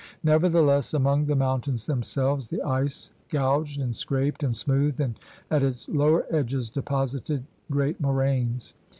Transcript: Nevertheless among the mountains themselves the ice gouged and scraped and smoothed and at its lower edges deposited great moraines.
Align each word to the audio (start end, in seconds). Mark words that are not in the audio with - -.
Nevertheless 0.23 0.95
among 0.95 1.27
the 1.27 1.35
mountains 1.35 1.85
themselves 1.85 2.49
the 2.49 2.63
ice 2.63 3.11
gouged 3.29 3.79
and 3.79 3.95
scraped 3.95 4.41
and 4.41 4.57
smoothed 4.57 4.99
and 4.99 5.19
at 5.51 5.61
its 5.61 5.87
lower 5.87 6.25
edges 6.35 6.71
deposited 6.71 7.45
great 7.69 8.01
moraines. 8.01 8.73